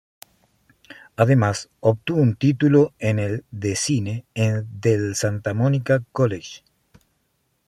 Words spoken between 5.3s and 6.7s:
Monica College.